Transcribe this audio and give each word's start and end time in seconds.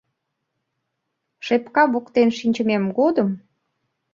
Шепка 1.45 1.83
воктен 1.93 2.29
шинчымем 2.37 2.83
годым 2.97 3.29